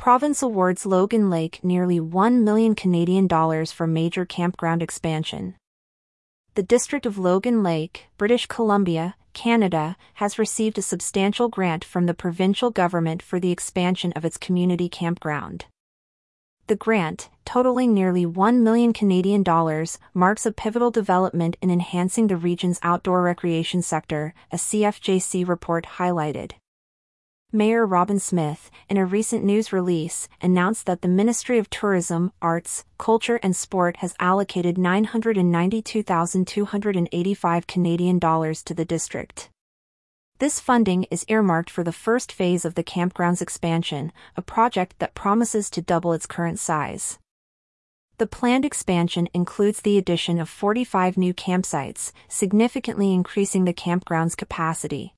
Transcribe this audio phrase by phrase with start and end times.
[0.00, 5.54] province awards Logan Lake nearly 1 million Canadian dollars for major campground expansion.
[6.54, 12.14] The District of Logan Lake, British Columbia, Canada, has received a substantial grant from the
[12.14, 15.66] provincial government for the expansion of its community campground.
[16.68, 22.38] The grant, totaling nearly 1 million Canadian dollars, marks a pivotal development in enhancing the
[22.38, 26.52] region's outdoor recreation sector, a CFJC report highlighted.
[27.52, 32.84] Mayor Robin Smith, in a recent news release, announced that the Ministry of Tourism, Arts,
[32.96, 39.50] Culture and Sport has allocated 992,285 Canadian dollars to the district.
[40.38, 45.16] This funding is earmarked for the first phase of the campground's expansion, a project that
[45.16, 47.18] promises to double its current size.
[48.18, 55.16] The planned expansion includes the addition of 45 new campsites, significantly increasing the campground's capacity.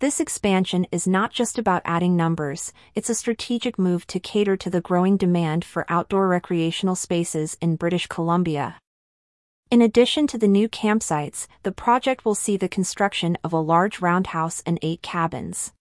[0.00, 4.70] This expansion is not just about adding numbers, it's a strategic move to cater to
[4.70, 8.78] the growing demand for outdoor recreational spaces in British Columbia.
[9.72, 14.00] In addition to the new campsites, the project will see the construction of a large
[14.00, 15.72] roundhouse and eight cabins.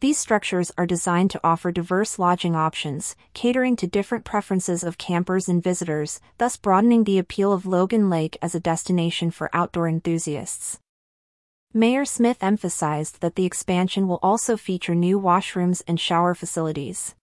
[0.00, 5.46] These structures are designed to offer diverse lodging options, catering to different preferences of campers
[5.46, 10.78] and visitors, thus broadening the appeal of Logan Lake as a destination for outdoor enthusiasts.
[11.76, 17.14] Mayor Smith emphasized that the expansion will also feature new washrooms and shower facilities.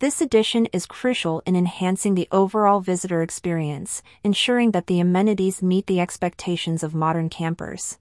[0.00, 5.86] This addition is crucial in enhancing the overall visitor experience, ensuring that the amenities meet
[5.86, 7.96] the expectations of modern campers.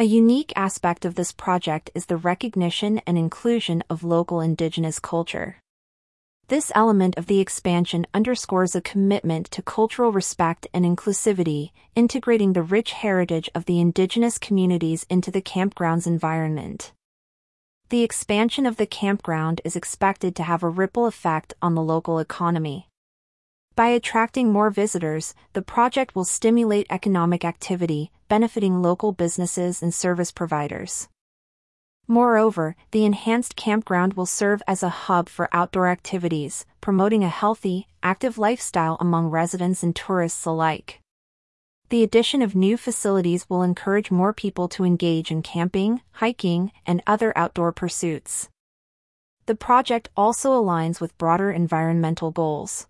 [0.00, 5.58] A unique aspect of this project is the recognition and inclusion of local indigenous culture.
[6.48, 12.62] This element of the expansion underscores a commitment to cultural respect and inclusivity, integrating the
[12.62, 16.92] rich heritage of the indigenous communities into the campground's environment.
[17.88, 22.18] The expansion of the campground is expected to have a ripple effect on the local
[22.18, 22.88] economy.
[23.74, 30.30] By attracting more visitors, the project will stimulate economic activity, benefiting local businesses and service
[30.30, 31.08] providers.
[32.06, 37.88] Moreover, the enhanced campground will serve as a hub for outdoor activities, promoting a healthy,
[38.02, 41.00] active lifestyle among residents and tourists alike.
[41.88, 47.02] The addition of new facilities will encourage more people to engage in camping, hiking, and
[47.06, 48.48] other outdoor pursuits.
[49.46, 52.86] The project also aligns with broader environmental goals.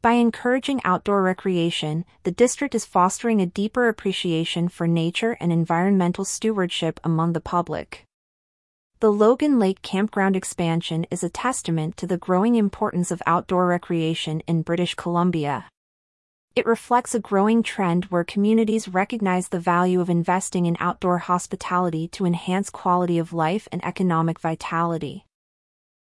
[0.00, 6.24] By encouraging outdoor recreation, the district is fostering a deeper appreciation for nature and environmental
[6.24, 8.07] stewardship among the public.
[9.00, 14.40] The Logan Lake Campground expansion is a testament to the growing importance of outdoor recreation
[14.48, 15.66] in British Columbia.
[16.56, 22.08] It reflects a growing trend where communities recognize the value of investing in outdoor hospitality
[22.08, 25.24] to enhance quality of life and economic vitality.